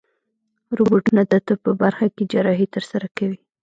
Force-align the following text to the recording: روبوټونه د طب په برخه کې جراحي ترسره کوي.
روبوټونه 0.77 1.21
د 1.31 1.33
طب 1.45 1.57
په 1.65 1.71
برخه 1.81 2.05
کې 2.15 2.23
جراحي 2.31 2.67
ترسره 2.75 3.07
کوي. 3.17 3.37